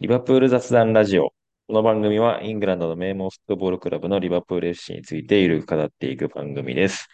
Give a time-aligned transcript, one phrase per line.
[0.00, 1.32] リバプール雑談ラジオ。
[1.68, 7.06] この番組はイングランドの名門フットボールクラブのリバプール FC についてゆるく語っていく番組です。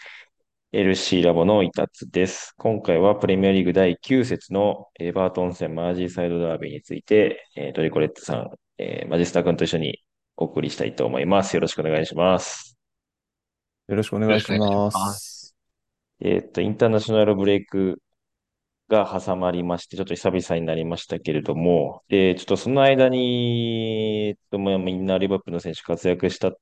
[0.73, 2.55] LC ラボのイタツです。
[2.57, 9.99] 今回はプレミアリーグ第9節のエバートン戦マージーサイドダービーについて、えー、トリコレットさん、えー、マジスタ君と一緒に
[10.39, 11.55] お送りしたいと思います。
[11.55, 12.79] よろしくお願いします。
[13.89, 15.55] よろしくお願いします。
[16.23, 18.01] えっと、インターナショナルブレイク
[18.91, 26.53] が挟まりまして、ちょっと久々になりましたけれども、で、ちょっとその間に、えっと、まあ、みんなリバプールの選手活躍した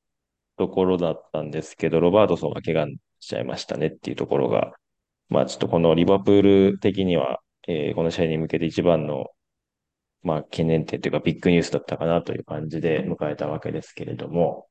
[0.59, 2.87] ところだったんですけど、ロバートソンが怪我
[3.20, 4.75] しちゃいましたねっていうところが、
[5.30, 9.27] まあちょっとこのリバプール的には、えー、この試合に向けて一番の、
[10.23, 14.69] まあ懸念点というかビッグニュースだったかなという感じで迎えたわけですけれども、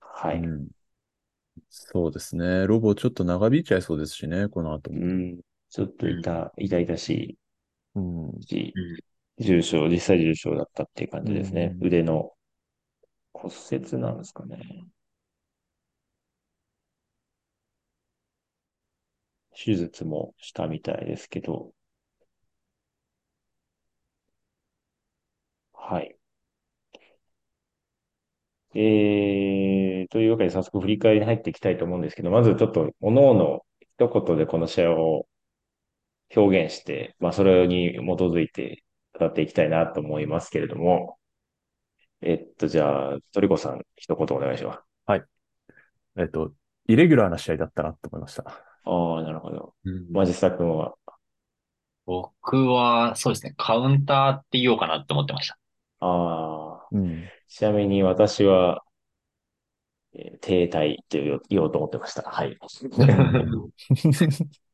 [0.00, 0.38] はい。
[0.38, 0.68] うん、
[1.70, 2.66] そうですね。
[2.66, 5.00] ロボちょっと長引いちゃいそうですしね、この後も。
[5.00, 5.40] うん
[5.72, 7.38] ちょっと痛、痛々しい
[7.96, 8.00] う
[8.38, 8.42] ん。
[8.42, 8.72] し、
[9.38, 11.76] 重症、実際重症だったっていう感じですね。
[11.80, 12.32] うん腕の
[13.34, 14.86] 骨折なんですかね。
[19.54, 21.72] 手術もしたみたいですけど、
[25.74, 26.16] はい。
[28.74, 33.60] えー、というわけで早速振り返りに入っていきたいと思うんですけど、まずちょっと、おのおの
[33.98, 35.26] 一言でこの試合を
[36.34, 38.84] 表現して、まあ、それに基づいて
[39.18, 41.18] 語っていきたいなと思いますけれども、
[42.20, 44.80] えっと、じゃあ、トリコさん、一言お願いします。
[45.06, 45.24] はい。
[46.16, 46.52] えっと、
[46.86, 48.44] イレギュラーな試合だったなと思いました。
[48.84, 49.74] ああ、なるほど。
[49.84, 50.94] うん、マジスタ君は？
[52.06, 55.58] 僕は、そうですね、カウンターって言おうかなって思ってました。
[56.00, 58.82] ああ、うん、ちなみに私は、
[60.14, 62.22] えー、停滞って言おうと思ってました。
[62.22, 62.58] はい。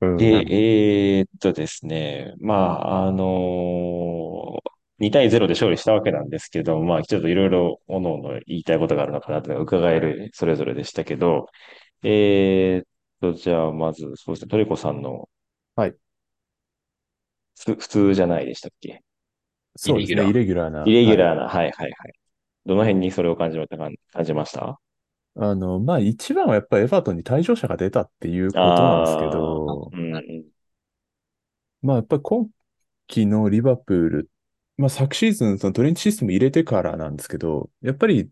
[0.00, 11.46] で、えー、っとですね、まあ、あのー、2対0で勝利したわけなんですけど、まあ、ちょっといろいろ、おのおの言いたいことがあるのかなというのが伺える、それぞれでしたけど、
[12.02, 12.84] えー、っ
[13.20, 15.28] と、じゃあ、まず、そうですね、トリコさんの、
[15.74, 15.94] はい。
[17.60, 19.02] 普通じゃないでしたっけ？
[19.74, 20.84] そうですね、イレギュラーな。
[20.86, 21.92] イレギュラーな、はい、はい、はい。
[22.66, 23.92] どの辺にそれを感じました感
[24.24, 24.78] じました？
[25.40, 30.12] あの、まあ一番はやっぱりエバートンに退場者が出たっていうことなんですけど、うん、
[31.80, 32.50] まあやっぱり今
[33.06, 34.30] 季のリバプール、
[34.76, 38.28] まあ昨シーズンそのトレンチシステム入れてからなんですけど、やっぱり、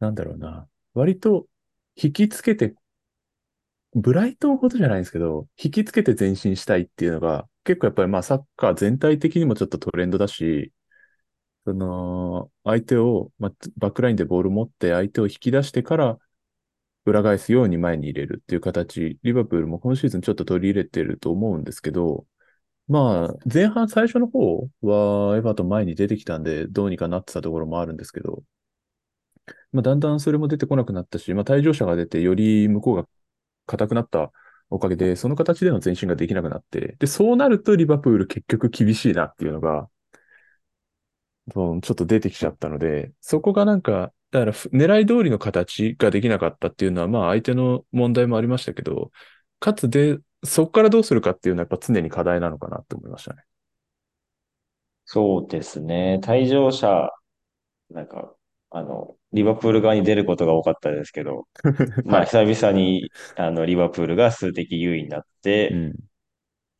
[0.00, 1.46] なんだろうな、割と
[1.94, 2.74] 引きつけて、
[3.94, 10.72] ブライトンほどじゃないんですけど、引きつけて前進したいっていうのが、結構やっぱりまあサッカー全体的にもちょっとトレンドだし、
[11.70, 16.18] その、相手を、まバックラインでボール持って相手を引き出してから
[17.04, 22.26] 裏返すように前に入れるっていう形、リバプールも今シーズンちょっと取り入れてると思うんですけど、
[22.88, 28.44] まあ、前半最初の方はエヴァートン前に出てきたんで、どうにかなってたところもあるんですけど、
[29.72, 33.08] まあ、だんだんそれも出てこなくなったし、まあ、退場者が出て、より向こうが
[33.66, 34.32] 硬くなった
[34.70, 39.88] おかげで、その形での前進ができなくなって、で、そうなるとリバプール結局厳しいなっていうのが、
[41.48, 49.10] ちょっと出てきちゃったので、そこがなんか、だから狙い通りの形ができなかったっていうのは、まあ相手の問題もありましたけど、
[49.58, 53.42] かつで、そこからどうするかっていうのはやっぱ常に課題なのかなって思いましたね。
[55.04, 56.20] そうですね。
[56.22, 57.10] 退場者、
[57.90, 58.32] なんか、
[58.70, 61.48] あの、リバプール側に出ることが多かったですけど、
[62.04, 65.94] まあ久々に、あの、リバプールが数的優位になって、うん、聞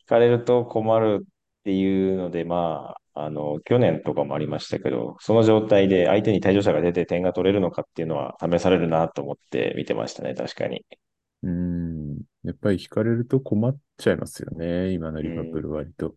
[0.06, 1.26] かれると困る
[1.60, 10.84] っていうので、まあ、あの、去年とかもありましたけど、その状態で相手に退場者が出て点が取れるのかっていうのは試されるなと思って見てましたね、確かに。
[11.42, 12.16] うん。
[12.42, 16.14] やっぱり引かれると困っちゃいますよね、今のリバプール割と。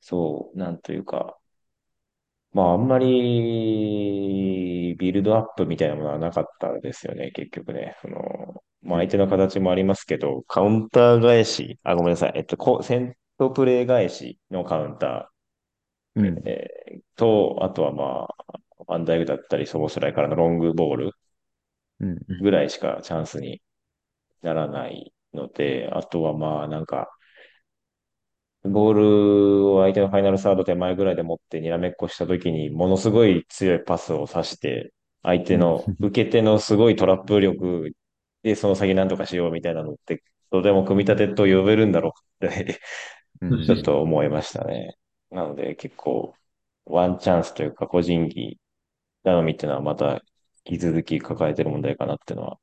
[0.00, 1.36] そう、なんというか、
[2.52, 7.96] まあ、あんまりビルドアップみたいなものはなかったですよね、結局ね。
[8.00, 8.18] その、
[8.82, 12.32] まあ、相手の形もありますけど、カウンター返し、あ、ごめんなさい。
[12.36, 21.12] えっと、こ先トプレイ返しのカウンター、うん、えー、と、あとはまあ、ワンダイグだったり、ソボスライからのロングボール。
[22.42, 23.62] ぐらいしかチャンスに
[24.42, 27.10] ならないので、あとはまあ、なんか、
[28.64, 34.92] ボールを相手のファイナルサード手前ぐらいで持ってにらめっこした時に、ものすごい強いパスを刺して、
[35.22, 37.92] 相手の 受け手のすごいトラップ力
[38.42, 42.80] でその先なんとかしようみたいなのって、とても組み立てと呼べるんだろうって
[43.66, 44.96] ちょっと思いましたね。
[45.30, 46.34] なので結構
[46.84, 48.58] ワンチャンスというか個人技
[49.24, 50.22] 頼みっていうのはまた
[50.64, 52.58] 引き続き抱えてる問題かなっていうのはあ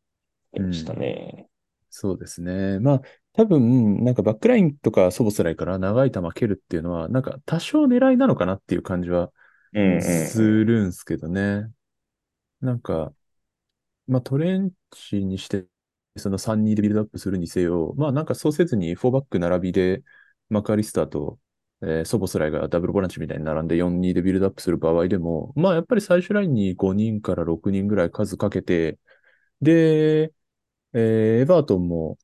[0.54, 1.46] りましたね、うん。
[1.90, 2.80] そうですね。
[2.80, 3.02] まあ、
[3.34, 9.31] 多分、なんかバックラインとかソボスライから長い球蹴るっていうのは、なんか多少狙いなのかなっていう感じは
[9.74, 10.66] うんすうんうん。
[10.66, 11.72] るんすけどね。
[12.62, 13.14] なんか、
[14.08, 15.66] まあトレンチにして、
[16.18, 20.04] その3-2でビルドアップするにせよ、まあなんかそうせずに4バック並びで、
[20.53, 21.39] マカリスターと、
[21.81, 29.00] えーソボスライがダブルボランチみたいに並んで4-2でビルドアップする場合でも、まあやっぱり最終ラインに5人から6人ぐらい数かけて、
[29.61, 30.33] で、
[30.94, 32.17] えーエバートンも、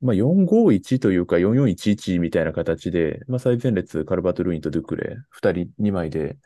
[0.00, 6.38] まあ、451というか4411みたいな形で、まあ、最前列、カルバート・ルインとドゥクレ、2人2枚で、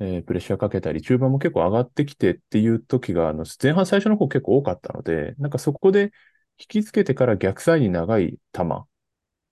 [0.00, 6.12] えープレッシャーかけたり、中盤も結構上がってきてっていう時が、あの、前半最初の方結構多かったので、なんかそこで
[6.58, 8.62] 引きつけてから逆サイに長い球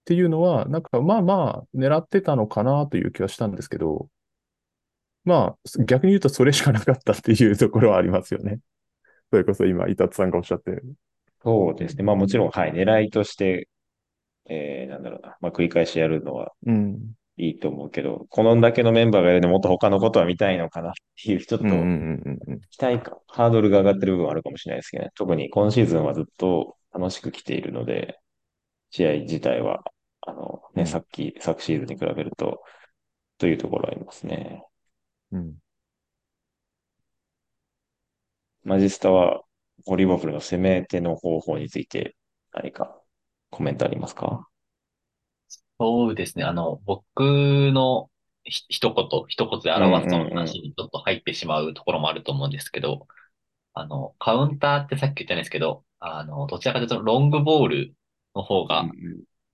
[0.07, 4.07] っていうのは、なんかまあまあ狙ってたのかなという気はしたんですけど、
[5.25, 8.59] まあ逆に言うとそれしかなかったっていうところはありますよね。
[9.31, 10.85] それこそ今、伊達さんがおっしゃってる。
[11.43, 12.05] そうですね。
[12.05, 13.67] まあもちろん、はい、狙いとして、
[14.49, 15.35] えー、なんだろうな。
[15.41, 16.99] まあ繰り返しやるのはうん。
[17.35, 25.11] いいと思うけど、このだけのメンバーがいるのでもっと他のことは見たいのかなっていう、ちょっと期待感、ハードルが上がってる部分はあるかもしれないですけどね。
[25.15, 28.17] 特に今シーズンはずっと楽しく来ているので、
[28.89, 29.83] 試合自体は、
[30.27, 32.61] あのね、うんさっき、昨シーズンに比べると、
[33.37, 34.65] というところはありますね。
[35.31, 35.55] うん。
[38.63, 39.41] マジスタは、
[39.95, 42.17] リバプールの攻め手の方法について
[42.51, 42.99] 何か
[43.51, 44.49] コメントありますか？
[45.79, 46.43] そうですね。
[46.43, 48.09] あの、僕の
[48.43, 53.07] ひ一言、一言で表すとの話にちょっと入ってしまうところもあると思うんですけど、
[53.73, 57.93] あの、カウンターってさっき言ったんですけど、あの、どちらかというとロングボール
[58.35, 58.91] の方が、うん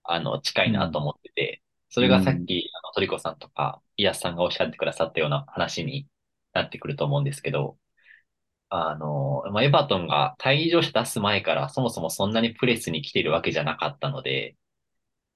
[0.03, 6.07] あの、近いなと思ってて、それがさっき、あの、トリコさんとか、イヤスさんがおっしゃってくださったような話に
[6.53, 7.77] なってくると思うんですけど、
[8.69, 14.57] あの、まあ、エバートンが退場者出す前からそもそもそんなにプレスに来てるわけじゃなかったので、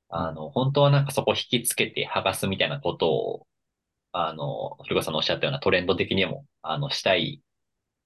[0.09, 3.47] あの、本当はなんかそこ引きつけて剥がすみたいなことを、
[4.13, 7.43] あの、トリコさんのおっしゃったようなトレンド的にも、あの、したい、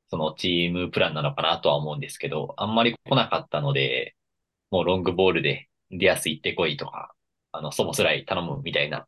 [0.10, 4.16] そのチームプランなのかなとは思うんですけど、あんまり来なかったので、
[4.72, 7.13] もうロングボールでディアス行ってこいとか、
[7.51, 9.07] あの、ソボスライ頼むみたいな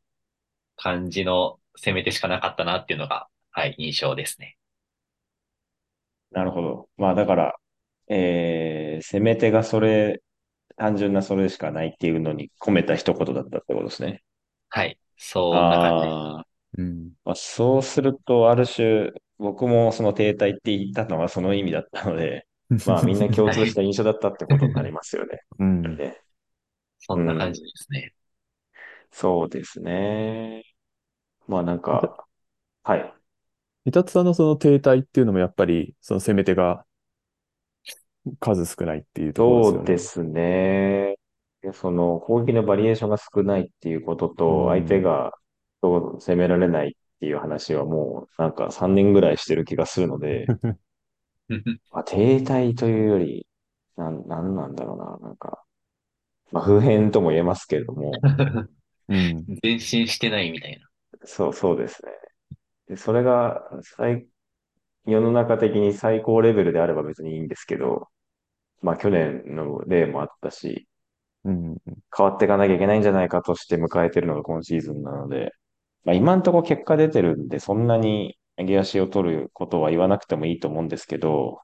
[0.75, 4.57] 感じの攻め手しかなかったなっていうのが、はい、印象ですね。
[6.31, 6.89] なるほど。
[6.97, 7.55] まあだから、
[8.09, 10.21] えー、攻め手がそれ、
[10.75, 14.23] 単純なそれしかないっていうのに込めた一言だったってことですね。
[14.69, 16.07] はい、そんな感じ。
[16.07, 16.45] ああ、
[16.79, 17.11] うん。
[17.23, 22.47] まあ、そうすると、ある種、僕もその停滞って言ったのはその意味だったので、
[22.87, 25.41] まあみんな共通した印象だったってことになりますよね。
[25.59, 25.95] うん。
[25.95, 26.22] で
[27.07, 28.13] そんな感じですね。
[29.11, 30.63] そうですね。
[31.47, 32.27] まあなんか、
[32.83, 33.13] はい。
[33.85, 36.85] 伊達さんのその停滞っていうのもやっぱり、その攻め手が
[38.39, 40.09] 数少ないっていうところそうでですよね。
[40.09, 41.15] すね。
[41.61, 45.31] でその攻撃のバリエーションが少ないっていうことうと、ん相手が
[45.81, 50.51] そう攻められないっていう話はもうなんか3年ぐらいしてる気がするので、
[51.91, 53.47] まあ、停滞というより、
[53.95, 55.17] なん、なんなんだろうな。
[55.27, 55.63] なんか、
[56.53, 58.11] まあ、普遍とも言えますけれども、
[59.09, 59.45] うん。
[59.61, 60.87] 前進してないみたいな。
[61.25, 62.11] そう、そうですね。
[62.89, 64.27] で、それが最、
[65.05, 68.07] 世の中的に最高レベルであれば別にいいんですけど、
[68.81, 70.87] まあ去年の例もあったし、
[71.45, 71.77] うん。
[72.15, 75.51] 変わっていかなきゃいけないんじゃないかとして迎えてるのが今シーズンなので、
[76.05, 81.61] まあ今んところ結果出てるんで、そんなに上げ足を取ることは言わなくてもいいと思うんですけど、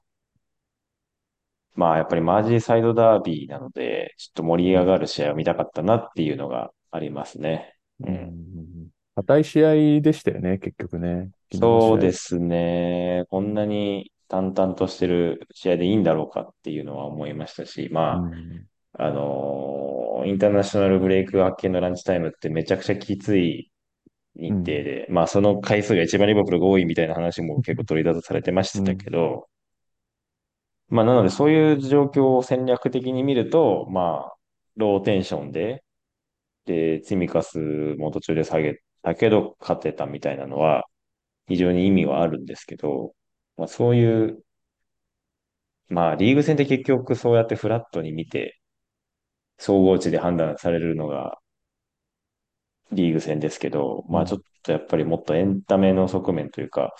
[1.74, 7.74] まあやっぱりマージーサイドダービーなので、ちょっと盛り上がる試合を見たかったなっていうのがありますね。
[8.00, 8.06] う。
[8.06, 8.88] うんん。
[9.16, 11.30] 硬い試合でしたよね、結局ね。
[11.52, 13.24] そうですね。
[13.28, 18.66] こんなに淡々としてる試合でいいんだろうかっていうのは思いましたし、まあ、うん。
[18.92, 23.70] あのーインターナショナルブレイク明けのランチタイムってめちゃくちゃきつい
[24.36, 29.48] 日程で、まあその回数が一番リバプールが多いみたいな話も結構取り沙汰されてましたけど、
[30.90, 34.36] まあなのでそういう状況を戦略的に見ると、まあ、
[34.76, 35.84] ローテンションで、
[36.66, 37.58] で、ツィミカス
[37.98, 40.84] も途中で下げたけど勝てたみたいなのは
[41.48, 43.14] 非常に意味はあるんですけど、
[43.56, 44.44] まあそういう、
[45.88, 48.58] まあリーグ戦って結局そうやってフラットに見て、
[49.58, 51.38] 総合値で判断されるのが
[52.92, 56.94] リーグ戦ですけど、まあちょっとやっぱりもっとエンタメの側面というか、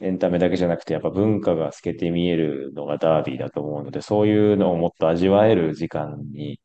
[0.00, 6.60] エンタメだけじゃなくてやっぱ文化が透けて見えるのがダービーだと思うので、そういうのをもっと味わえる時間に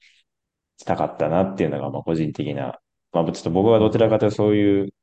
[0.77, 2.79] したかったなっていうのが、まあ個人的な、
[3.11, 4.93] まあちょっと僕はどちらかというとそういう、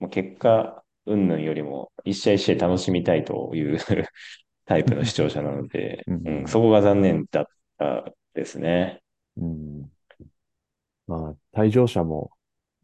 [0.00, 3.78] まあ結果、云々よりも一試合一試合楽しみたいという
[4.66, 7.46] タイプの視聴者なので、うんうん、そこが残念だっ
[7.78, 9.00] たですね。
[9.36, 9.90] うん。
[11.06, 12.30] まあ、退場者も、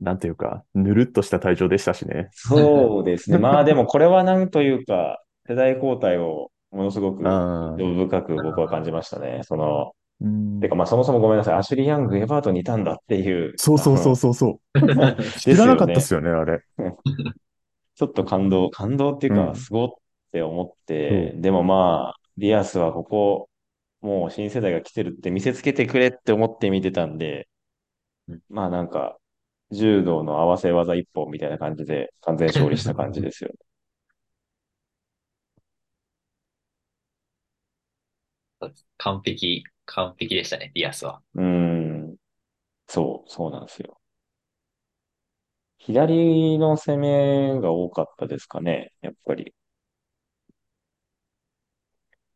[0.00, 2.28] なんていうか、ぬるっとした退場でしたしね。
[2.32, 3.38] そうですね。
[3.38, 9.40] まあでもこれはなんというか、世代交代をものすごく深く僕は感じましたね。
[9.42, 10.60] その、うん。
[10.60, 11.54] てかまあそもそもごめんなさい。
[11.54, 14.80] アシュリー・ヤング、エバートンにいたんだっていう、そうそうそうそうそう。
[14.80, 15.76] で知らな。
[15.76, 16.60] かったっすよね、あれ。
[17.96, 19.54] ちょっと感動、感動っていうか、うん。
[19.54, 19.88] すごっ
[20.32, 23.48] て思って、そでもまあ、ディアスはここ、
[24.00, 27.48] もう新世代が来てるって見せつけてくれって思って見てたんで、
[28.48, 29.16] まあなんか、
[29.74, 33.52] 柔道の合わせ技一本みたいな感じで完全勝利した感じですよ。
[38.98, 41.22] 完璧、完璧でしたね、ディアスは。
[41.34, 42.16] うーん、
[42.88, 44.00] そう、そうなんですよ。
[45.78, 49.54] 左の攻めが多かったですかね、やっぱり。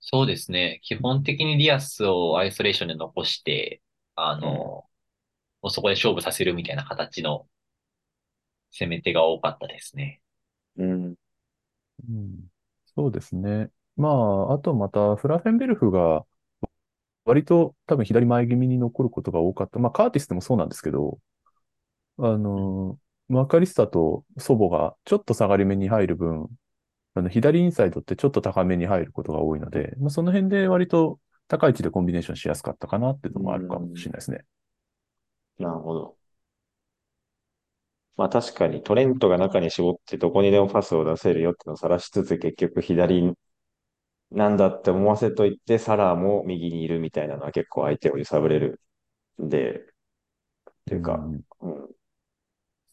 [0.00, 0.80] そうですね。
[0.84, 3.82] 基本的にディアスをアイソレーションで残して、
[4.14, 4.87] あの、
[5.68, 5.70] うん。
[5.70, 7.46] もうそこで勝負させるみたいな形の
[8.70, 10.22] 攻め手が多かったですね。
[10.76, 11.14] うん。
[12.08, 12.12] う。
[12.12, 12.48] うん。
[12.96, 13.70] そうですね。
[13.96, 16.26] まあ、あとまた、フラフェンベルフが、
[17.24, 19.78] 割と多分左前気味に残ることが多かった。
[19.78, 21.18] まあ、カーティスでもそうなんですけど、
[22.18, 22.98] あの、
[23.28, 26.48] マカリスタと祖母がちょっと下がり目に入る分、
[27.14, 34.08] あの、左インサイドってちょっと高めに入ることが多いので、まあ、その辺で割と高い位置でコンビネーションしやすかったかなっていううのもあるかもしん。
[34.08, 34.44] れないですね。
[35.58, 36.18] なるほど。
[38.16, 43.32] まあ確かにトレントが中に絞ってどこにでもパスを出せるよってのを晒しつつ結局左
[44.30, 48.80] なんだって思わせといてサラーも右にいるみたいなのは結構相手を揺さぶれる
[49.42, 49.84] んで、っ
[50.86, 51.88] ていうか、うん、うん、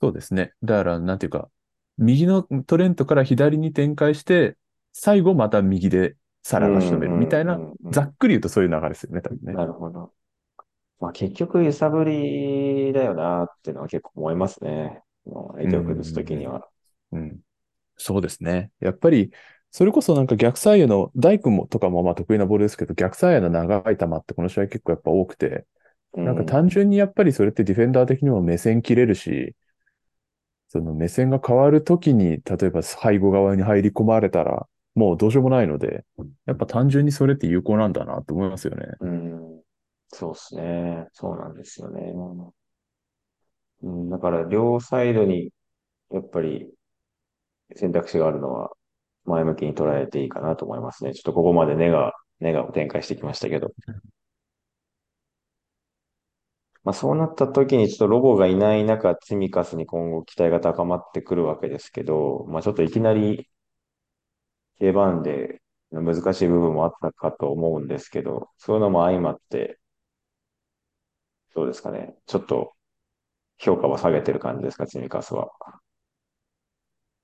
[0.02, 0.54] そうですね。
[0.64, 1.50] だから、なんていうか、
[1.98, 4.58] 右のトレントから左に展開して、
[4.94, 7.92] 最後また右でサうん、ラが仕留めうん、るみたいな、うん、うん。
[7.92, 9.54] ざっくり言うとそういう流れですよね、多分ね。
[9.54, 10.14] なるほど。
[11.00, 15.02] まあ結局揺さぶりだよなっていうのは結構思いますね。
[15.56, 16.70] 相うん、手を崩すとうん、きには。
[17.12, 17.22] うん。
[17.22, 17.42] うん
[17.98, 18.72] そうですね。
[18.80, 19.32] やっぱり、
[19.72, 25.68] それこそなんか逆サイドの、大工もとかもまあ得意なボールですけど、逆サイドの長い球ってこの試合結構やっぱ多くて、
[26.14, 29.56] うなんか単ん、純にやっぱりそれってディフェンダー的にも目線切れるし、
[30.70, 36.06] その目線が変わるときに、例えば背後側に入り込まれたら、もうどうしようもないので、
[36.46, 38.86] やっぱ単純にそれって有効なんだなと思いますよね。
[39.00, 39.45] うん。
[40.10, 41.08] そうですね。
[41.14, 42.14] そうなんですよね。
[43.84, 45.52] うん、だから両サイドに
[46.12, 46.72] やっぱり
[47.76, 48.72] 選択肢があるのは
[49.26, 51.14] 前向きに捉えていいかなと思いますね。
[51.14, 53.72] ちょっとここまでネガ、ネガを展開してきましたけど。
[56.86, 63.50] まあそうなった時にちょっとロボがいない中、ツミカスに今後期待が高まってくるわけですけど、まあちょっといきなり
[64.80, 69.80] 定番で難しい部分もあったかと思うんですけど、そういうのも相まって、
[71.56, 72.16] どうですかね。
[72.28, 72.74] ちょっと
[73.58, 75.52] 評価は下げてる感じですか、ツミカスは。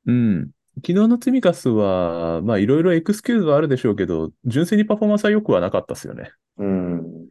[0.06, 0.52] うん。
[0.78, 6.32] 昨日のツミカスは、まあいろいろエクスキューズはあるでしょうけど、純粋にパフォーマンスは良くはなかったですよね。
[6.58, 7.30] うん。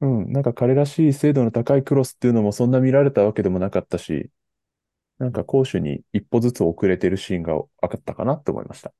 [0.00, 0.32] うん。
[0.32, 4.30] なんか彼らしい精度の高いクロスっていうのもそんな見られたわけでもなかったし、
[5.18, 8.92] なんか攻守に一歩ずつ遅れてるシーンがあったかなと思いました。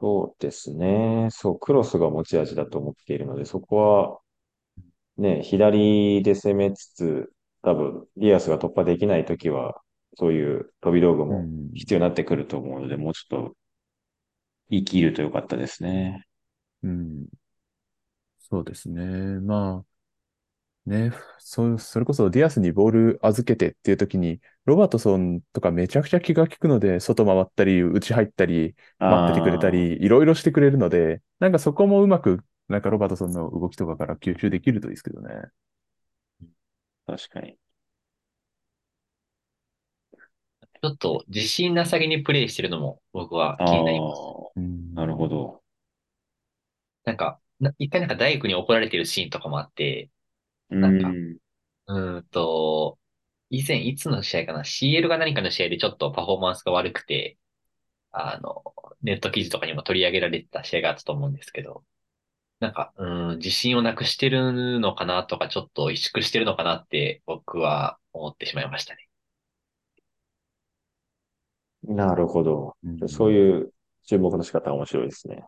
[0.00, 1.28] そうですね。
[1.30, 4.20] そう、クロスが持ち味だと思っているので、そこは
[5.18, 9.80] ね、左で攻めつつ、多分、ディアスが突破できないときは、
[10.16, 11.70] そういう飛び道具もうん。
[11.74, 13.56] 必要になってくると思うので、もうちょっと
[14.70, 16.24] 生きるとよかったですね。
[16.82, 17.28] うん。
[18.40, 19.02] そうですね。
[19.40, 19.97] まあ、
[20.88, 35.28] ね、そ、それこそディアスにボール預けてっていう時に、ロバートソンとかめちゃくちゃ気が利くので、外回ったり、内入ったり、待っててくれたり、いろいろしてくれるので、なんかそこもうまく、なんかロバートソンの動きとかから吸収できるといいですけどね。
[37.06, 37.58] 確かに。
[40.82, 44.20] ちょっと自信なさげにプレイしてるのも僕はあ気になります。
[44.94, 45.28] なるほん。
[45.28, 45.62] ど。
[47.04, 50.10] なんか、な一回なんか大工に怒られてるシーンとかもあって、う
[50.70, 51.38] なんか、ん。
[51.88, 52.98] うーんと、
[53.50, 57.38] 以前いつの試合かな ?CL が何かの試合でちょっとパフォーマンスが悪くて、
[58.12, 58.64] あの、
[59.02, 61.84] ネット記事とかにも取り上げられてた試合があったと思うんですけど、
[62.60, 69.08] なんか、うーん、自信をなくしてるのかなとか、ちょっと萎縮してるのかなって僕は思ってしまいましたね。
[71.84, 72.76] なるほど。
[72.84, 73.08] うん。
[73.08, 73.72] そういう
[74.04, 75.44] 注目の仕方は面白いですね。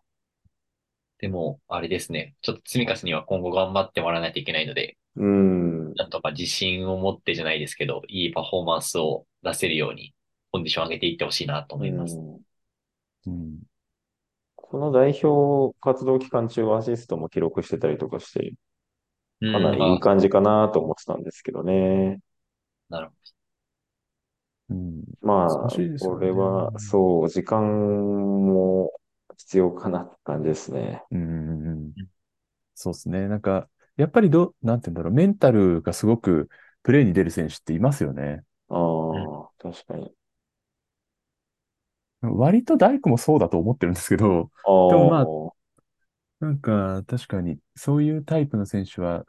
[1.21, 2.35] でも、あれですね。
[2.41, 5.93] ちょっと積み重には今後頑張ってもらわないといけないので、うん。
[5.95, 10.15] なんとか自信を持ってじゃないですけど、いいパフォーマンスを出せるように、
[10.51, 12.17] コンディション上げていってほしいなとう思います。
[12.17, 12.41] ん。
[13.27, 13.59] うん
[14.71, 18.55] この代表活動期間中はアシストも記録してたりとかして、
[19.41, 22.21] うん、かなりいい感じかなと思ってたんですけどね。
[22.89, 23.13] なるほ
[24.71, 25.03] うん。
[25.23, 25.99] まあ、ね。
[25.99, 28.93] これは、そう、時間も
[29.41, 31.03] 必要かなって感じですね。
[31.11, 31.93] うん。
[32.75, 33.29] そうですね。
[33.29, 36.51] なんか、やっぱりど、なんて言うんだろう、メンタルがすごく
[36.83, 38.45] プレーに出る選手っていますよね。
[38.69, 40.15] ああ、確かに。
[42.23, 44.51] 割と大工もそうだと思ってるんですけど、
[44.89, 45.31] でもまあ、
[46.41, 49.25] なんか確かにそういうタイプの選手は、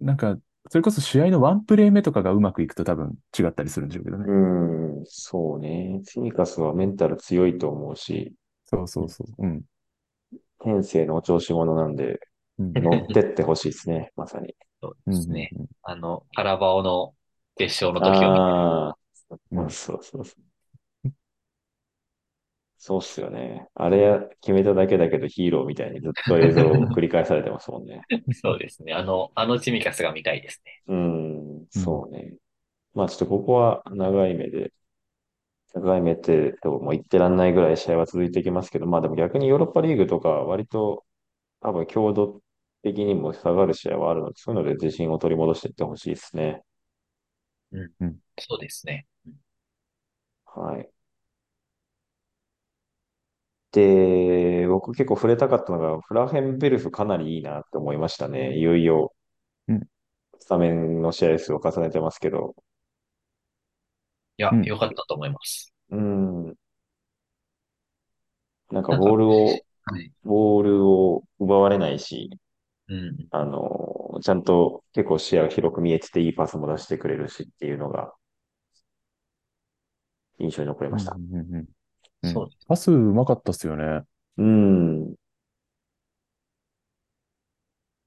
[0.00, 0.38] なんか、
[0.70, 4.30] それこそ試合のワンプレー目とかがうまくいくと多分違ったりするんでしょうけどね。
[4.30, 4.32] う
[5.02, 6.00] ん、そうね。
[6.04, 8.34] ツニカスはメンタル強いと思うし、
[8.72, 9.26] そうそうそう。
[9.38, 9.62] うん。
[10.60, 12.20] 天性のお調子者なんで、
[12.58, 14.54] 乗ってってほしいですね、 まさに。
[14.80, 15.50] そうですね。
[15.52, 17.14] うんうんうん、あの、カラバオの
[17.56, 18.44] 決勝の時を見て。
[18.44, 18.96] ああ、
[19.50, 20.42] うん、そうそうそう。
[22.84, 23.68] そうっすよね。
[23.76, 28.02] あれ決めただけだけどヒーローみたいにずっと映像を繰り返されてますもんね。
[28.42, 28.92] そうですね。
[28.92, 30.82] あの、あのチミカスが見たいですね。
[30.88, 32.34] うん、そうね。
[32.92, 34.72] まあちょっとここは長い目で、
[35.74, 41.04] 長い目ってもう言ってらんないぐらい試合は続いていきますけど、まあでも逆にヨーロッパリーグとか割と
[41.60, 42.42] 多分強度
[42.82, 46.62] 的にも下がる試合はあるので、そういうので自信を取り戻していってほしいですね。
[47.72, 48.18] うん、うん。
[48.38, 49.06] そうですね。
[50.44, 50.92] はい。
[53.72, 58.58] で、僕結構触れたかったのが、フラーヘンベルフかなりいいなって思いましたね。
[58.58, 59.14] いよいよ、
[60.40, 62.54] スタメンの試合数を重ねてますけど。
[64.42, 65.72] いや、良、かったと思います。
[65.90, 66.54] うん。
[68.72, 69.60] なんかボールを、
[70.24, 72.30] ボールを奪われないし、
[72.88, 78.12] うん、あの、ちゃんと結構視野が広く見えてていいパスも出してくれるしっていうのが、
[80.40, 81.12] 印象に残りました。
[81.12, 81.66] うんうんうん
[82.24, 84.02] そう、パスうまかったっすよね。
[84.38, 85.14] うん。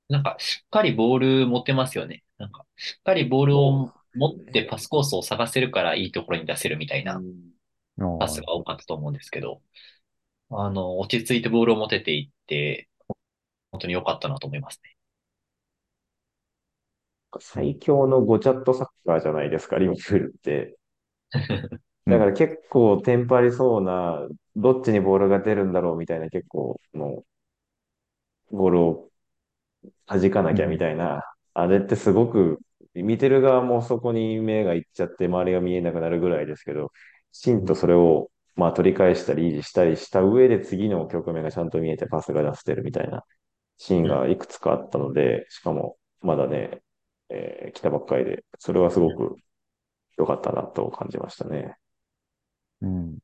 [0.08, 2.24] なんか、しっかりボール持てますよね。
[2.38, 7.22] なんか、しっかりボールを持ってパスコースを探せるからいいところに出せるみたいな
[8.20, 9.62] パスが多かったと思うんですけど、
[10.50, 12.90] あの、落ち着いてボールを持てていって、
[13.72, 14.96] 本当に良かったなと思いますね。
[17.40, 20.78] 最強のゴチャットサッカーじゃないですか、リバプールって。
[22.08, 27.24] だから結構テンパりそうな、どっちにボールが出るんだろうみたいな結構の、
[28.52, 29.12] ボールを
[30.08, 32.60] 弾かなきゃみたいな、あれってすごく、
[33.04, 36.92] 見てる側もそこに目がいっちゃって周りが見えなくなるぐらいですけど、
[37.32, 43.26] きちんとそれを、まあ取り返したり維持したりした上で次の局面がちゃんと見えてパスが出せてるみたいな
[43.78, 46.82] シーンがいくつかあったので、しかもまだね、
[47.30, 49.36] えー、来たばっかりで、それはすごく
[50.18, 51.76] 良かったなと感じましたね。
[52.82, 53.18] うん。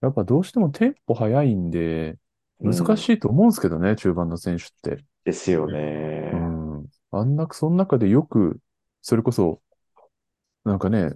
[0.00, 2.16] やっぱどうしてもテンポ早いんで、
[2.60, 5.04] 難しいと思うんですけどね、うん、中盤の選手って。
[5.24, 6.30] ですよね。
[6.32, 6.86] うん。
[7.10, 8.58] あんな、その中でよく、
[9.04, 9.60] それこそ、
[10.64, 11.12] なんかね、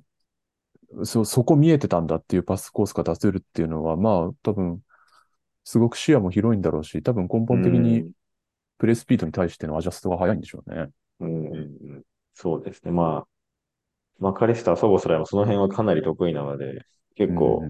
[1.04, 4.82] そ、そこ見えてたんだっていうパスコースが出せるっていうのは、まあ、多分、
[5.64, 8.10] すごく視野も広いんだろうし、多分根本的に
[8.76, 10.88] プレイスピードに対してのアジャストが早いんでしょうね。
[11.20, 12.02] うん、
[12.34, 12.90] そうですね。
[12.92, 13.28] まあ、
[14.18, 17.62] マカリスター、ソボスライもその辺はかなり得意なので、結構、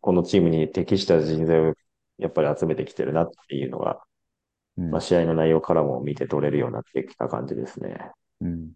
[0.00, 1.74] このチームに適した人材を
[2.18, 3.98] やっぱり集めてきてるなっていうのが、
[4.76, 7.98] うん、まあ、試合の内容からも見て取れるようになってきた感じですね。
[8.40, 8.70] うん。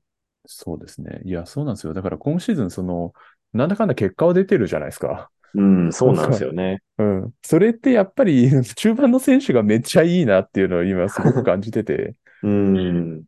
[0.47, 1.21] そうですね。
[1.25, 1.95] いや、そうなんですよ。
[1.95, 3.13] だから今シーズン、その、
[3.53, 5.31] なんだかんだ結果は出てるじゃないですか。
[5.55, 6.79] うん、そうなんですよね。
[6.99, 7.35] うん。
[7.43, 12.15] それってやっぱり 中盤の選手がめっちゃいいなっていうのを今すごく感じてて。
[12.43, 13.25] うん。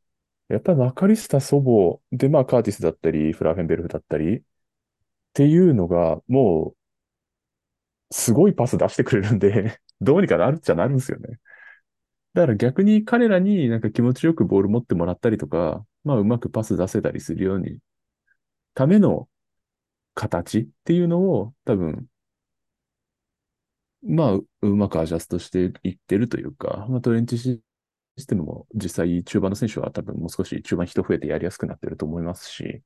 [0.48, 4.42] やっぱりマカリスタ祖母で、まあカーティスだったり、フラーフェンベルフだったり、っ
[5.34, 11.38] ていうのが、もう、すごいパス出してくれるんで どうにかなるっちゃなるんですよね。
[12.34, 17.78] だから逆に彼らになんか気持ちよくボール持ってもらったりとか、まあうまくパス出せたりするように、
[18.74, 19.28] ための
[20.14, 22.06] 形っていうのを多分、
[24.02, 27.60] まあうまくアジャストしていってるというか、まあトレンチシ
[28.18, 32.82] ステムも実際中盤の選手は多分もう少し中盤人増えてやりやすくなってると思いますし、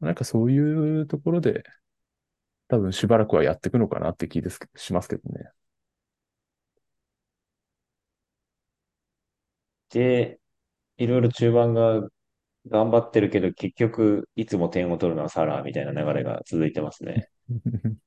[0.00, 1.64] なんかそういうところで、
[2.68, 5.50] 多分しばらくはやっていくのかなって気ですしますけどね。
[9.92, 10.40] で、
[10.98, 12.02] いろいろ中盤が
[12.68, 17.28] 頑張ってるけど、結局、いつも点を取るのはサラーみたいな流れが続いてますね。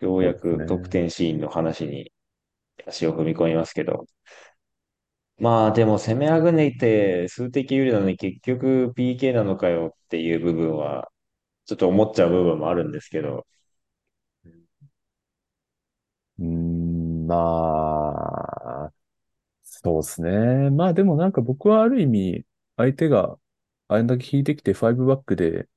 [0.00, 2.12] ようやく得点シーンの話に
[2.86, 4.06] 足を踏み込みますけど、
[5.38, 11.10] まあでも攻めあぐねいて数的有利なのに結局 PK なのかよっていう部分は
[11.66, 13.46] ちょっと思っちゃう部分もあるんですけど。
[16.38, 18.03] うんまあ、
[19.84, 20.70] そうですね。
[20.70, 23.38] まあでもなんか僕はある意味、相手が
[23.88, 25.68] あれだけ引いてきて5バックで、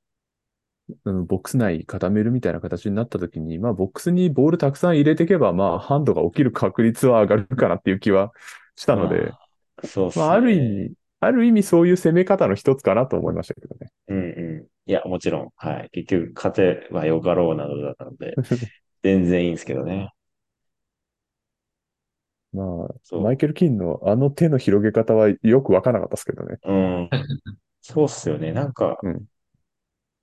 [1.04, 8.32] うん、ボックス内固めるみたいな形になった時に、まあボックスにボールたくさん入れていけば、まあハンドが起きる確率は上がるかなっていう気は
[8.76, 9.40] したので、ま
[9.84, 10.26] あ、そうっすね。
[10.26, 13.92] まあある意味、ある意味そういう攻め方の一つかなと思いましたけどね。
[14.08, 14.22] うんう
[14.64, 14.68] ん。
[14.90, 15.50] いや、もちろん。
[15.58, 15.90] はい。
[15.92, 18.36] 結局、勝てばよかろうなどだったので、
[19.04, 20.10] 全然いいんですけどね。
[22.58, 26.58] まあ、マイそケル・キンのあの手の広げ方はよくわからなかったですけどね。
[26.64, 26.72] う。
[26.72, 27.10] うん。
[27.82, 28.52] そうっすよね。
[28.54, 29.26] なんか、うん。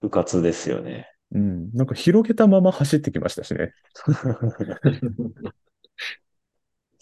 [0.01, 1.11] 部活ですよね。
[1.33, 1.71] うん。
[1.73, 3.75] なんか広げたまま走ってきましたしね。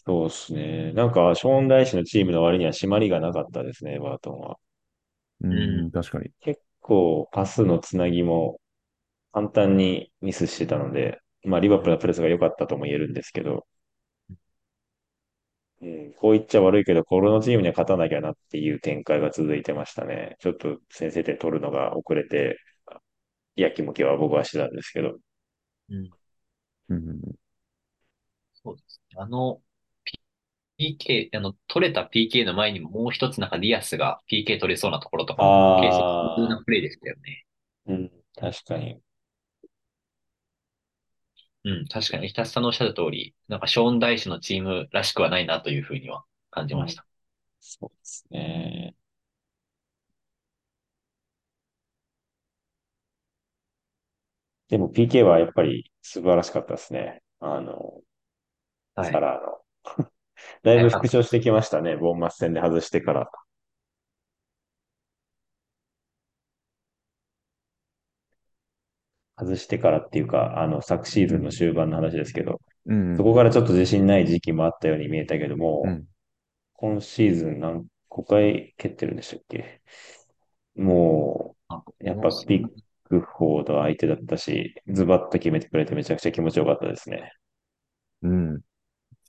[0.04, 0.92] そうっすね。
[0.94, 4.58] なんか、ショーン・ダイシのチームの割には締まりがなかったですね、バートンは。
[5.42, 5.90] ううん、ん。
[5.90, 6.30] 確かに。
[6.40, 8.60] 結構、パスのつなぎも
[9.32, 13.66] 簡単にミスしてたので、まあ、リバプールのプレスが良かったとも言えるんですけど、
[15.82, 20.36] うん、こう言っちゃ悪いけど、このチームには勝たなきゃなっていう展開が続いてましたね。
[20.38, 22.58] ちょっと先制点取るのが遅れて、
[23.56, 25.18] やきもきは僕はしてたんですけど。
[25.90, 26.10] うん。
[26.88, 27.20] うん。
[28.54, 29.16] そうですね。
[29.20, 29.60] あの、
[30.78, 37.44] PK、あの、取れた PK の前にももう一つなんかディアスが PK 取れそうなところとかああ、なプレイでしたよね。
[37.86, 39.00] うん、確かに。
[41.64, 47.06] うん、確かに、北さんのおっしゃる通り、なんかショーンダイスのチームらしくはないなというふうには感じうん、ました。
[47.60, 48.96] そうですね。
[54.68, 57.22] でも PK はやっぱり素晴らしかったですね。
[57.40, 58.02] あの、
[58.94, 59.12] はい。
[59.12, 60.12] サラーの。
[60.62, 60.90] だいぶ。
[60.90, 61.96] 復調してきましたね。
[61.96, 63.30] ボーンマス戦で外してから。
[69.36, 73.16] 外してからっていうか、あの、昨シーズンの終盤の話ですけど、うん。
[73.16, 76.06] そこからちょっと自信ない時期もあったように見えたけども、うん。
[76.74, 79.80] 今シーズン何個回蹴ってるんでしたっけ？
[80.76, 82.66] もあ、う、やっぱピッ
[83.04, 87.32] クフォード相手だったし、ズバッと決めてくれてめちゃくちゃ気持ちよかったですね。
[88.22, 88.60] うん。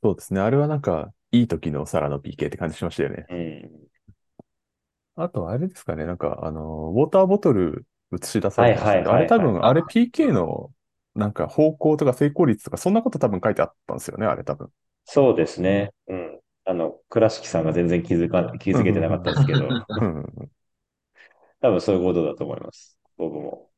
[0.02, 0.42] そうですね。
[0.42, 3.30] あれはなんか、いい時のサラの PK って感じしましたよね。
[3.30, 3.90] うん。
[5.16, 6.06] あと、あれですかね。
[6.06, 7.86] なんか、あの、ウォーターボトル
[8.16, 9.26] 映し出さはいれてあはいはいはい。
[9.26, 10.74] れ多分、あれ PK の、
[11.16, 14.72] なんか方向とか成功率とか、そんなこと多分書いてあったんですよね、あれ多分。
[15.06, 15.94] そうですね。
[16.08, 16.40] うん。
[16.66, 20.52] あの、倉敷さんが全然気づか、気うん、づけてなかったうん、ですけど、 ん
[21.62, 22.98] 多分そういうことだと思います。
[23.18, 23.70] 僕も。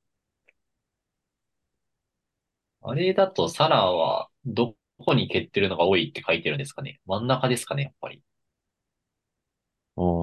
[2.81, 6.99] あれだとサラはどこに蹴ってるのが多いって書いてるんですかね。
[7.05, 8.21] 真ん中ですかね、やっぱり。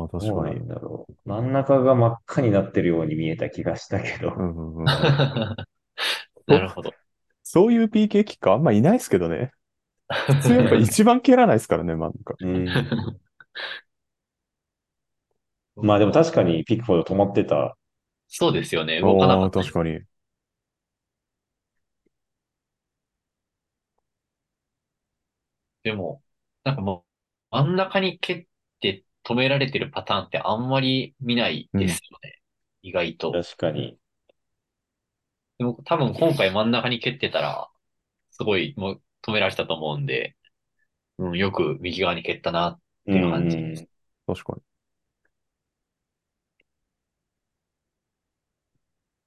[0.02, 0.36] ああ、確かに。
[0.36, 1.28] どうなんだろう。
[1.28, 4.32] 真ん中が真っ赤になってるように見えた気がしたけど。
[4.36, 4.84] うん、うん、うん。
[4.84, 5.56] うん
[6.48, 6.96] そう、なるほど。
[7.42, 9.52] そういう PK キッカーあんまいないですけどね。
[10.26, 12.36] 普通やっぱ一番蹴らないですからね、 真ん中。
[12.40, 13.20] うん。
[15.76, 17.76] まあでも確かにピックフォード止まってた。
[18.28, 19.00] そうですよね。
[19.00, 19.70] 動かなああ、かったです。
[19.70, 20.00] 確かに。
[25.82, 26.22] でも、
[26.64, 27.04] なんかも
[27.52, 28.46] う、真ん中に蹴っ
[28.80, 31.82] て止められてるパターンってあんまり見ないうん。
[31.82, 32.40] ですよね。
[32.82, 33.42] 意外と。
[33.42, 33.98] 確かに。
[35.58, 37.70] でも多分今回真ん中に蹴ってたら、
[38.32, 40.37] すごいもう止められてたと思うんで、
[41.18, 43.85] うん、よく右側に蹴ったなっうていう感じです。
[43.85, 43.88] ん。
[44.26, 44.54] 確か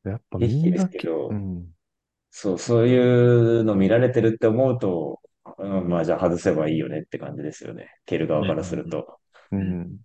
[0.05, 0.11] に。
[0.11, 1.75] やっぱみんなけ、うけど、ん。
[2.31, 5.21] そう、そういうの見られてるって思うと、
[5.59, 7.89] うん、まあじゃあ外せばいいよねって感じですよね。
[8.05, 9.19] 蹴るうん、う側からするん、と。
[9.59, 9.79] ううん。
[9.85, 9.99] ん。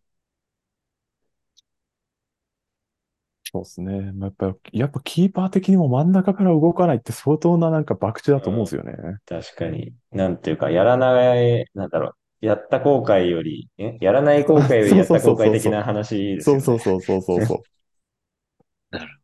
[3.52, 4.12] そうですね。
[4.12, 8.92] まあ、やっぱ、やっぱキーパー的にも真ん中から動かないって相当ななんか博打だと思うんですよね。
[9.26, 9.92] 確かに。
[10.12, 12.08] なんていうか、やらない、なんだろ
[12.42, 12.46] う。
[12.46, 13.98] やった後悔より、え？
[14.00, 15.58] やらない後悔より そうそうそやった後うそうそう。
[15.58, 16.60] 悔的な話ですそう。
[16.60, 17.62] そうそうそうそうそ
[18.90, 19.20] なる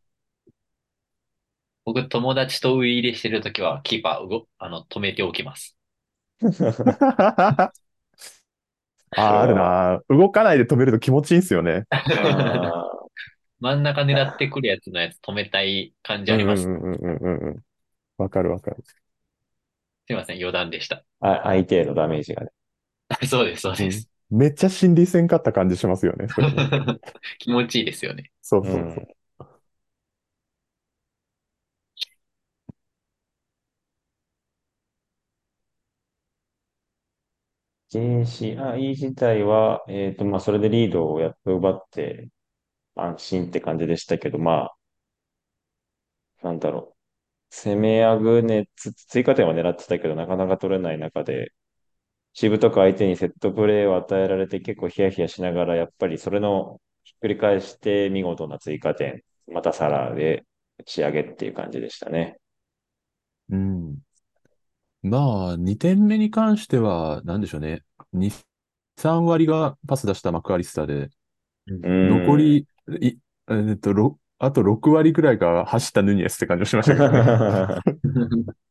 [1.87, 5.75] 僕、友達とウイ入れしてるときは、キーパーうご、あの、止めておきます。
[9.17, 9.21] う。
[9.21, 10.03] ああ、あるな。
[10.09, 11.85] 動かないで止めると気持ちいいんですよね。
[11.91, 12.83] あ
[13.61, 16.71] 真ん中狙っあ、てくるやつのやつ止めたい感じうんうあります。
[16.73, 17.65] んうんうんうんうん。
[18.19, 18.85] わかるわかる。
[20.07, 21.05] すいません、余談でした。
[21.21, 22.51] あ相手へのダメージがね。
[23.29, 23.87] そうです、そううん。
[23.89, 24.09] です。
[24.31, 26.27] めっちゃ心理戦勝った感じしますよね。
[27.39, 28.33] 気持ちいいですよね。
[28.43, 28.73] そううん。
[28.73, 29.16] そうそう。
[37.91, 42.29] JCI 自体は、えっと、まあ、それでリードをやっと奪って
[42.97, 44.77] 安心って感じでしたけど、まあ、
[46.43, 46.97] なんだろ
[47.51, 47.55] う。
[47.55, 51.53] 攻めあぐねつ、追加点は狙ってたけど、なかなか取れない中で、
[52.35, 60.47] しぶとく相手にセットプレーを与えられて結構ヒヤヒヤしながら、やっぱりそれのひっくり返して見事な追加点、またサラで
[60.87, 62.39] 仕上げっていう感じでしたね。
[63.49, 63.99] うん。
[65.09, 67.85] まあ、2点目に関しては、なんでしょうね。
[68.13, 68.31] 2、
[68.97, 71.11] 3割がパス出したマクアリスタで、
[71.69, 72.67] 残り、
[73.01, 78.53] いえっと、あと6割くらいが走ったヌニエスって感じがしましたけどね。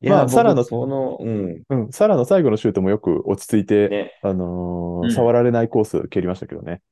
[0.00, 1.62] いや、まあ、サラの、この、うん。
[1.68, 6.82] うん、サラの最後のシュートもよく落ち着いて、ね、あのーうん、触られないコース蹴りましたけどね。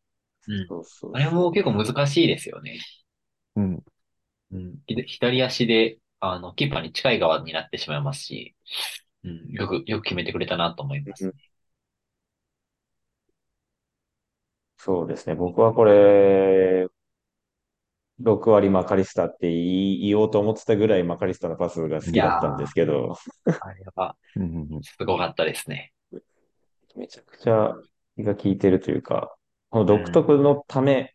[0.49, 0.67] うん。
[0.67, 2.81] そうそうあれも結構難しいですよね。
[3.55, 3.85] うん。
[4.53, 4.75] うん。
[4.87, 5.99] 左足で、
[6.33, 8.55] あの、キーパーに近い側になってしまいますし、
[9.25, 9.51] うん。
[9.53, 11.33] よく、よく決めてくれたなと思います、ね、
[14.79, 15.35] そうですね。
[15.35, 16.87] 僕はこれ、
[18.21, 23.17] 6割マカリスタって言おうと思ってたぐらいマカリスタのパスが好きだったんですけど。
[23.45, 24.17] あれは、
[24.83, 25.93] すごかったですね。
[26.97, 27.75] めちゃくちゃ
[28.17, 29.37] 気が利いてるというか、
[29.69, 31.15] この独特のため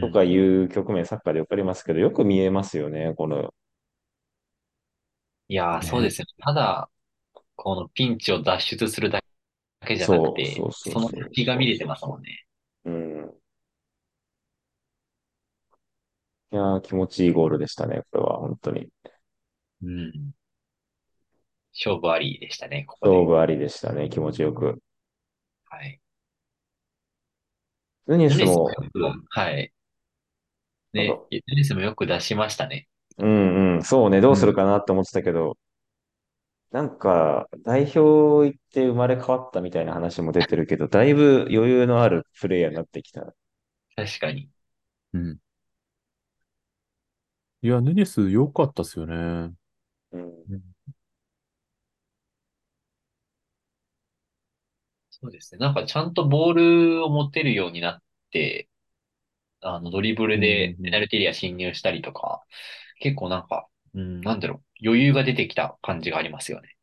[0.00, 3.52] とかいう局面、サッカーでよくありますけど、よく見えますよね、この。
[5.48, 6.26] いやー、そうですね。
[6.38, 6.90] ただ、
[7.56, 9.22] このピンチを脱出するだ
[9.86, 12.44] けじゃなくて、その先が見れてますもんね。
[12.84, 13.32] うん。
[16.50, 18.88] いやー、気持ちいいゴールでしたね、これは、本当に。
[19.82, 20.32] うん。
[21.72, 23.12] 勝負ありでしたね、ここで。
[23.12, 24.82] 勝負ありでしたね、気持ちよく。
[25.66, 26.00] はい。
[28.06, 28.70] ヌニスも、
[29.30, 29.72] はい。
[30.92, 32.88] ね、ヌニスもよく出しましたね。
[33.18, 35.56] うんうん、そうね、どうするかなって思ってたけど、
[36.70, 37.98] なんか、代表
[38.46, 43.34] 行って生まれ変わったみたいな話も出てるけど、 だいぶ余裕のあるプレイヤーになってきた。
[43.96, 44.50] 確かに。
[45.14, 45.38] うん。
[47.62, 49.14] いや、ヌニス良かったっすよね。
[50.12, 50.62] うん。
[55.10, 55.58] そうですね。
[55.58, 58.68] なんかちゃんとボールを持てるようになって、
[59.62, 62.44] あの、ドリブルでペナルティエリア侵入したりとか、
[63.00, 66.76] 結構なんか、うん、なんだろう、余裕が出てきた感じがありますよね。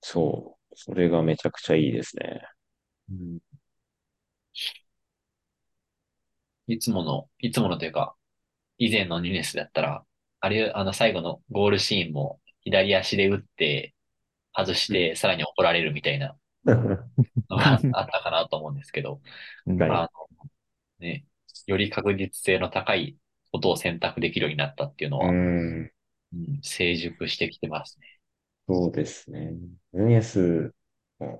[0.00, 0.74] そう。
[0.74, 2.42] それがめちゃくちゃいいですね。
[3.10, 3.38] うん。
[6.66, 8.14] いつもの、いつものというか、
[8.78, 10.04] 以前のニュースだったら、
[10.40, 13.94] あれ、あの最後のゴールシーンも左足で打って
[14.54, 19.20] 外してさらに怒られるみたいなのが あったかなと思うんですけど、
[19.66, 20.08] あの
[20.98, 21.26] ね、
[21.66, 23.16] より確実性の高い
[23.52, 25.90] ことを選択できるようになったっていうのは、うん、
[26.62, 28.06] 成熟してきてますね。
[28.66, 29.52] そうですね。
[29.92, 30.74] ヌニエス、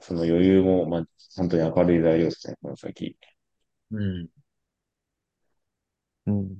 [0.01, 3.17] その余裕も、まあ、本当に明るい材料ですね、この先。
[3.91, 4.29] うん。
[6.27, 6.57] うん。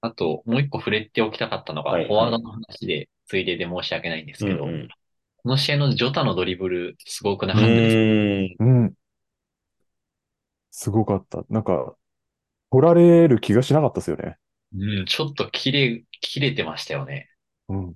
[0.00, 4.88] あと、もう一個触れておきたかったのが、フォワードの話で、ついでで申し訳ないんですけど、うんうん、
[5.38, 8.64] この試合のジョタのドリブル、すごくなかったですか？
[8.64, 8.94] うん。
[10.76, 11.44] すごかった。
[11.50, 11.94] なんか、
[12.72, 14.38] 取られる気がしなかったですよね。
[14.74, 17.30] うん、ちょっと切れ、切れてましたよね。
[17.68, 17.94] うん。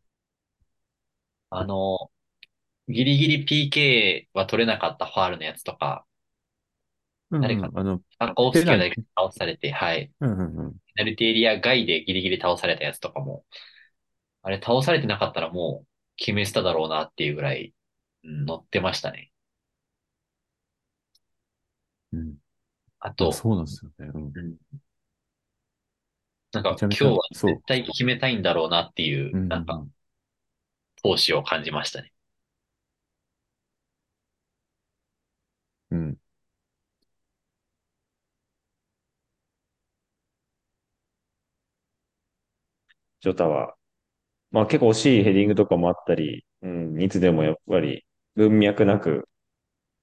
[1.50, 2.12] あの、
[2.88, 6.06] ギリギリ PK は取れなかったファールのやつとか、
[7.32, 10.12] 誰か、あの、あ、大月が倒されて、はい。
[10.20, 10.72] うんうんうん。
[10.72, 13.44] ペナルティエリア外でギリギリ倒されたやつとかも、
[14.42, 17.74] あれ倒されてなかったらもう決めてただろうなっていうぐらい、
[18.22, 19.32] うん、乗ってましたね。
[22.12, 22.38] うん。
[23.00, 24.10] あと、そうなんですよね。
[24.14, 24.24] うん。
[24.34, 24.56] うん、
[26.52, 29.86] なんか今日は絶対決めたいんだろうなっていう、なんか、
[31.02, 32.12] 闘志を感じましたね。
[35.90, 36.18] うん。
[43.20, 43.74] ジョタは、
[44.52, 48.06] まあ結構惜しいヘディングとかもあったり、うん、いつでもやっぱり
[48.36, 49.28] 文脈なく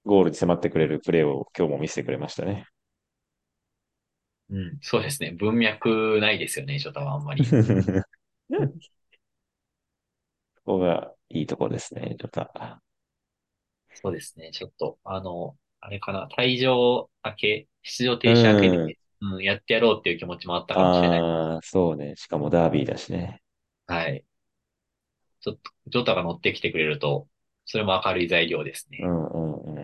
[0.06, 2.66] ゴールに迫ってくれるプレーを今日も見せてくれましたね。
[4.50, 5.32] うん、そうですね。
[5.32, 7.44] 文脈ないですよね、ジョタはあんまり。
[10.64, 12.82] ここがいいとこですね、ジョタ。
[13.94, 14.50] そうですね。
[14.52, 21.20] ちょっと、あの、あれかな、退場明け、出場停止明けで、うん、やってやろうっていう気持ちもあったかもしれない。
[21.20, 22.14] ああ、そうね。
[22.16, 23.40] しかもダービーだしね。
[23.86, 24.24] はい。
[25.40, 27.28] ちょっと、ジョタが乗ってきてくれると、
[27.64, 28.98] それも明るい材料ですね。
[29.02, 29.75] うんうんうん。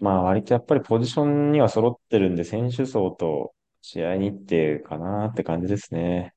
[0.00, 6.34] まあ割とやっぱりポジションには揃ってるんで、選手層と試合日程かなって感じですね。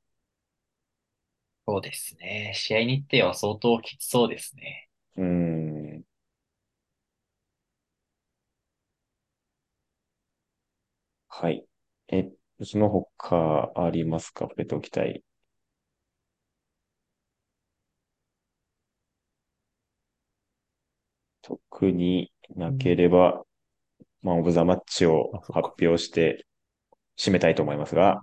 [1.65, 2.51] そうですね。
[2.55, 4.89] 試合日程は相当きつそうですね。
[5.15, 6.03] うん。
[11.27, 11.65] はい。
[12.07, 12.31] え、
[12.63, 14.45] その他ありますか？
[14.45, 15.23] 触れておきたい。
[21.41, 23.43] 特になければ
[24.23, 26.45] マン・オブ・ザ・マッチを発表して
[27.17, 28.21] 締めたいと思いますが。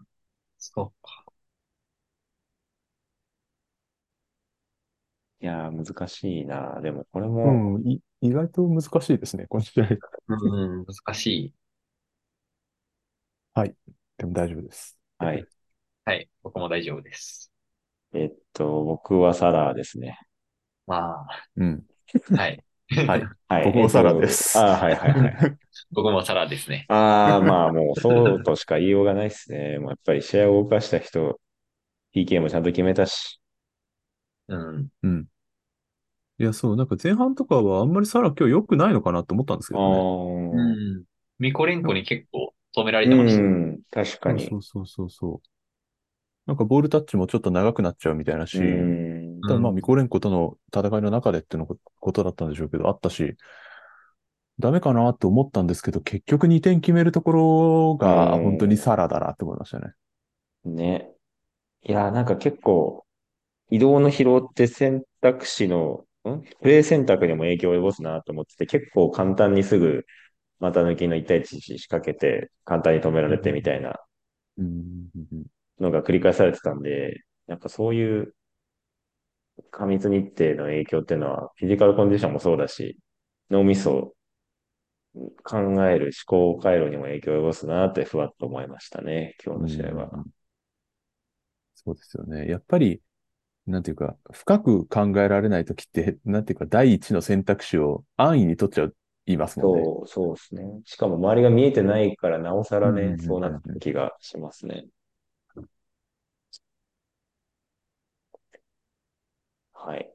[0.58, 1.24] そうか。
[5.42, 6.80] いやー、難しいな。
[6.82, 7.76] でも、これも。
[7.76, 9.88] うん、意外と難しいですね、この試合。
[10.28, 11.54] うん、難しい。
[13.54, 13.74] はい。
[14.18, 14.98] でも大丈夫です。
[15.18, 15.46] はい。
[16.04, 16.28] はい。
[16.42, 17.50] 僕も大丈夫です。
[18.12, 20.18] えっと、僕はサラーですね。
[20.86, 21.26] まあ。
[21.56, 21.86] うん。
[22.36, 22.62] はい。
[23.06, 23.22] はい。
[23.48, 24.58] はい、僕もサラです。
[24.58, 25.58] ああ、はいはいはい。
[25.92, 26.86] 僕もサラですね。
[26.88, 29.78] ああ、まあもうそうとしか言いようがないですね。
[29.78, 31.40] もうやっぱり試合を動かした人、
[32.14, 33.40] PK もちゃんと決めたし。
[34.48, 34.88] うん。
[35.02, 35.26] うん。
[36.38, 39.96] いや、そう、なんか前半とかはあんまりサラ今日良くないのかなと思ったんですけどね。
[40.54, 41.04] うん。
[41.38, 43.42] ミコレンコに結構止められてました。
[43.42, 44.46] うん、確かに。
[44.48, 45.48] そうそうそうそう。
[46.46, 48.58] なんかボールタッチもちょっと長くなっちゃうみたいなし、
[49.50, 53.34] ただまあミコレンコとの戦いの中でってのことだったんでしょうけど、あったし、
[54.60, 59.92] ダメかなと思ったんですけど、結局2点決めるところが本当にサラだなって思いましたね。
[60.64, 61.10] ね。
[61.82, 63.04] いや、なんか結構、
[63.70, 66.42] 移動の疲労って選択肢の、ん？
[66.60, 70.04] プレイ選択にも影響を及ぼすなと思ってて、結構簡単にすぐ
[70.58, 73.98] 股抜きの1対1仕掛けて、簡単に止められてみたいな
[75.80, 78.34] のが繰り返されてたんで、やっぱそういう
[79.70, 82.98] 過密日程の影響っていうのは、フィジカルコンディションもそうだし、
[83.50, 84.14] 脳みそ
[85.42, 90.24] 考える思考回路にも影響を及ぼすなってふわっと思いましたね、今日の試合は。
[91.74, 92.48] そうですよね。
[92.48, 93.02] やっぱり、
[93.66, 98.88] なんていうか、深く考えられないときって、なんていうか、第一の選択肢を安易に取っちゃ
[99.26, 99.82] いますもんね。
[99.82, 100.80] そう、そうですね。
[100.84, 104.84] しかも周りが見えてないから、なおさらね、そうなった気がしますね。
[109.84, 110.12] はい。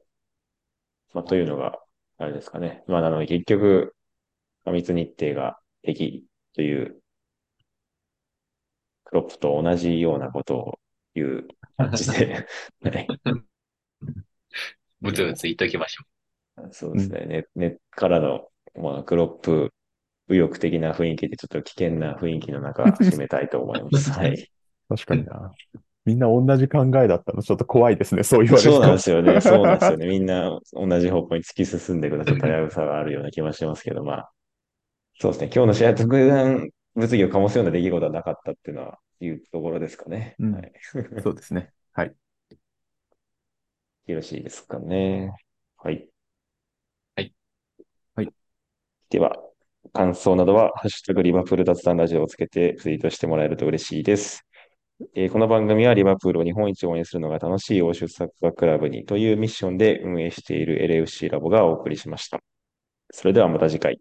[1.14, 1.78] まあ、というのが、
[2.18, 2.82] あれですかね。
[2.86, 3.94] まあ、なので結局、
[4.64, 6.24] 過密日程が敵
[6.54, 7.00] という
[9.04, 10.78] クロップと同じようなことを
[11.14, 12.46] 言う感じで
[12.82, 13.06] はい。
[15.00, 16.04] ぶつぶつ言っときましょ
[16.64, 16.68] う。
[16.72, 17.26] そうですね。
[17.54, 19.72] 根、根からの、まあ、クロップ、
[20.28, 24.10] 右翼的な雰囲気でちょっと危険な雰囲気の中、 締めたいと思います。
[24.10, 24.50] はい。
[24.88, 25.54] 確かにな。
[26.06, 28.62] みんな同じ考えだったの、ちょっと怖いですね、そう言われ。
[28.62, 30.06] そうなんですよね、 そうなんですよね。
[30.06, 34.30] みんな同じ方向に突き進んでいくと、ちょっと危うさがあるような気もしますけど、まあ、
[35.18, 40.36] そうですね、今日の試合特段物議を醸すような出来事はなかったっていうのは、いうところですかね。
[40.38, 40.72] うん、はい、
[41.22, 41.72] そうですね。
[41.92, 42.14] はい。
[44.06, 45.32] よろしいですかね。
[45.76, 46.08] はい。
[47.16, 47.34] はい。
[48.14, 48.32] はい。
[49.10, 49.36] では、
[49.92, 54.46] 感想などは、ハッシュタグリバプール雑談ラジオをつけてツイートしてもらえると嬉しいです。
[55.14, 62.40] えー、この番組はリバプールを日本一応援するのが楽しい欧州サッカークラブにというミッションで運営している LFC ラボがお送りしました。
[63.10, 64.00] それではまた次回。